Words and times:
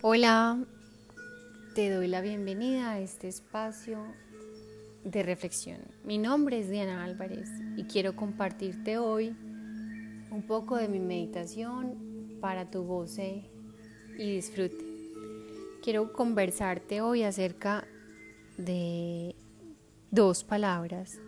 Hola, 0.00 0.64
te 1.74 1.90
doy 1.90 2.06
la 2.06 2.20
bienvenida 2.20 2.92
a 2.92 3.00
este 3.00 3.26
espacio 3.26 3.98
de 5.02 5.24
reflexión. 5.24 5.78
Mi 6.04 6.18
nombre 6.18 6.60
es 6.60 6.70
Diana 6.70 7.02
Álvarez 7.02 7.48
y 7.76 7.82
quiero 7.82 8.14
compartirte 8.14 8.98
hoy 8.98 9.34
un 10.30 10.44
poco 10.46 10.76
de 10.76 10.86
mi 10.86 11.00
meditación 11.00 12.38
para 12.40 12.70
tu 12.70 12.84
goce 12.84 13.50
y 14.16 14.36
disfrute. 14.36 14.84
Quiero 15.82 16.12
conversarte 16.12 17.00
hoy 17.00 17.24
acerca 17.24 17.84
de 18.56 19.34
dos 20.12 20.44
palabras, 20.44 21.18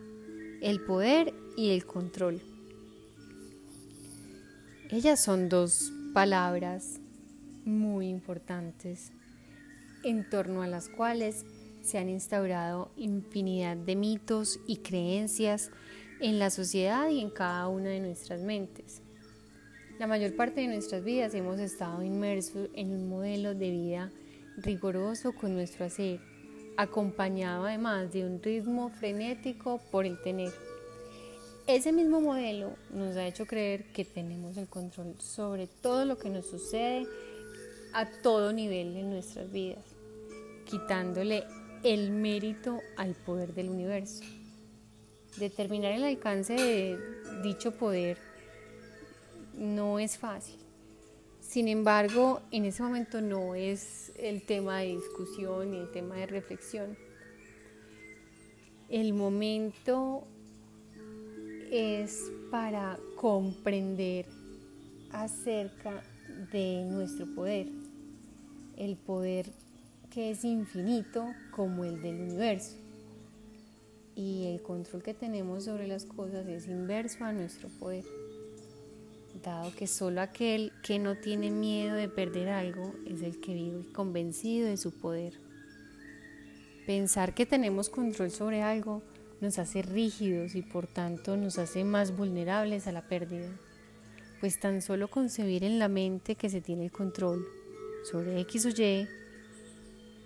el 0.61 0.79
poder 0.85 1.33
y 1.57 1.71
el 1.71 1.85
control. 1.85 2.41
Ellas 4.89 5.21
son 5.21 5.49
dos 5.49 5.91
palabras 6.13 7.00
muy 7.65 8.07
importantes 8.09 9.11
en 10.03 10.29
torno 10.29 10.61
a 10.61 10.67
las 10.67 10.89
cuales 10.89 11.45
se 11.81 11.97
han 11.97 12.09
instaurado 12.09 12.91
infinidad 12.95 13.77
de 13.77 13.95
mitos 13.95 14.59
y 14.67 14.77
creencias 14.77 15.71
en 16.19 16.39
la 16.39 16.49
sociedad 16.49 17.09
y 17.09 17.19
en 17.19 17.29
cada 17.29 17.67
una 17.67 17.89
de 17.89 17.99
nuestras 17.99 18.41
mentes. 18.41 19.01
La 19.99 20.07
mayor 20.07 20.35
parte 20.35 20.61
de 20.61 20.67
nuestras 20.67 21.03
vidas 21.03 21.33
hemos 21.33 21.59
estado 21.59 22.03
inmersos 22.03 22.69
en 22.73 22.91
un 22.91 23.09
modelo 23.09 23.53
de 23.53 23.69
vida 23.69 24.11
riguroso 24.57 25.33
con 25.33 25.53
nuestro 25.53 25.85
hacer, 25.85 26.19
acompañado 26.77 27.65
además 27.65 28.11
de 28.11 28.25
un 28.25 28.41
ritmo 28.41 28.89
frenético 28.89 29.79
por 29.91 30.05
el 30.05 30.21
tener. 30.21 30.51
Ese 31.67 31.91
mismo 31.91 32.21
modelo 32.21 32.73
nos 32.91 33.15
ha 33.15 33.27
hecho 33.27 33.45
creer 33.45 33.85
que 33.93 34.03
tenemos 34.03 34.57
el 34.57 34.67
control 34.67 35.15
sobre 35.19 35.67
todo 35.67 36.05
lo 36.05 36.17
que 36.17 36.29
nos 36.29 36.47
sucede 36.47 37.05
a 37.93 38.05
todo 38.05 38.53
nivel 38.53 38.95
en 38.97 39.09
nuestras 39.09 39.51
vidas, 39.51 39.83
quitándole 40.65 41.43
el 41.83 42.11
mérito 42.11 42.79
al 42.97 43.15
poder 43.15 43.53
del 43.53 43.69
universo. 43.69 44.23
Determinar 45.37 45.93
el 45.93 46.03
alcance 46.03 46.53
de 46.53 46.99
dicho 47.43 47.71
poder 47.71 48.17
no 49.53 49.99
es 49.99 50.17
fácil. 50.17 50.59
Sin 51.39 51.67
embargo, 51.67 52.41
en 52.51 52.65
ese 52.65 52.83
momento 52.83 53.19
no 53.19 53.55
es 53.55 54.11
el 54.17 54.43
tema 54.43 54.79
de 54.79 54.95
discusión 54.95 55.71
ni 55.71 55.77
el 55.77 55.91
tema 55.91 56.15
de 56.15 56.27
reflexión. 56.27 56.97
El 58.89 59.13
momento 59.13 60.27
es 61.71 62.31
para 62.51 62.99
comprender 63.15 64.27
acerca 65.13 66.03
de 66.51 66.85
nuestro 66.85 67.25
poder, 67.33 67.67
el 68.77 68.97
poder 68.97 69.51
que 70.09 70.31
es 70.31 70.43
infinito 70.43 71.33
como 71.51 71.85
el 71.85 72.01
del 72.01 72.21
universo. 72.21 72.75
Y 74.15 74.47
el 74.47 74.61
control 74.61 75.03
que 75.03 75.13
tenemos 75.13 75.65
sobre 75.65 75.87
las 75.87 76.05
cosas 76.05 76.45
es 76.47 76.67
inverso 76.67 77.23
a 77.23 77.31
nuestro 77.31 77.69
poder, 77.69 78.03
dado 79.41 79.73
que 79.73 79.87
solo 79.87 80.21
aquel 80.21 80.73
que 80.83 80.99
no 80.99 81.15
tiene 81.15 81.49
miedo 81.49 81.95
de 81.95 82.09
perder 82.09 82.49
algo 82.49 82.93
es 83.07 83.21
el 83.21 83.39
que 83.39 83.53
vive 83.53 83.91
convencido 83.93 84.67
de 84.67 84.77
su 84.77 84.91
poder. 84.91 85.33
Pensar 86.85 87.33
que 87.33 87.45
tenemos 87.45 87.89
control 87.89 88.31
sobre 88.31 88.61
algo 88.61 89.01
nos 89.39 89.57
hace 89.59 89.81
rígidos 89.81 90.55
y 90.55 90.61
por 90.61 90.87
tanto 90.87 91.37
nos 91.37 91.57
hace 91.57 91.83
más 91.83 92.15
vulnerables 92.15 92.85
a 92.87 92.91
la 92.91 93.07
pérdida 93.07 93.49
pues 94.41 94.59
tan 94.59 94.81
solo 94.81 95.07
concebir 95.07 95.63
en 95.63 95.77
la 95.77 95.87
mente 95.87 96.35
que 96.35 96.49
se 96.49 96.61
tiene 96.61 96.85
el 96.85 96.91
control 96.91 97.47
sobre 98.03 98.41
X 98.41 98.65
o 98.65 98.69
Y 98.69 99.07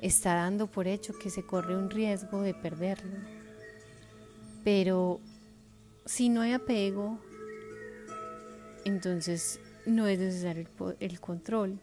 está 0.01 0.35
dando 0.35 0.67
por 0.67 0.87
hecho 0.87 1.13
que 1.19 1.29
se 1.29 1.45
corre 1.45 1.75
un 1.75 1.89
riesgo 1.89 2.41
de 2.41 2.53
perderlo. 2.53 3.17
Pero 4.63 5.19
si 6.05 6.29
no 6.29 6.41
hay 6.41 6.53
apego, 6.53 7.19
entonces 8.85 9.59
no 9.85 10.07
es 10.07 10.17
necesario 10.17 10.65
el, 11.01 11.19
control, 11.19 11.77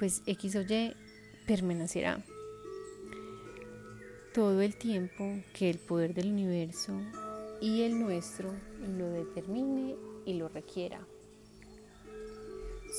pues 0.00 0.22
X 0.26 0.56
o 0.56 0.62
Y 0.62 0.92
permanecerá 1.46 2.20
todo 4.34 4.60
el 4.60 4.74
tiempo 4.74 5.36
que 5.54 5.70
el 5.70 5.78
poder 5.78 6.14
del 6.14 6.32
universo 6.32 7.00
y 7.60 7.82
el 7.82 7.98
nuestro 7.98 8.52
lo 8.96 9.08
determine 9.10 9.96
y 10.24 10.34
lo 10.34 10.48
requiera. 10.48 11.00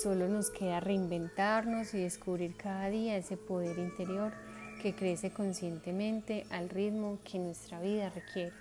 Solo 0.02 0.28
nos 0.28 0.50
queda 0.50 0.80
reinventarnos 0.80 1.94
y 1.94 2.00
descubrir 2.00 2.56
cada 2.56 2.90
día 2.90 3.18
ese 3.18 3.38
poder 3.38 3.80
interior 3.80 4.32
que 4.82 4.94
crece 4.94 5.32
conscientemente 5.32 6.46
al 6.52 6.70
ritmo 6.70 7.20
que 7.24 7.40
nuestra 7.40 7.82
vida 7.82 8.10
requiere. 8.10 8.54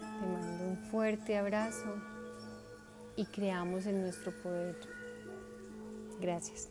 Te 0.00 0.26
mando 0.26 0.64
un 0.64 0.76
fuerte 0.90 1.38
abrazo 1.38 1.94
y 3.16 3.24
creamos 3.26 3.86
en 3.86 4.02
nuestro 4.02 4.32
poder. 4.42 4.76
Gracias. 6.20 6.62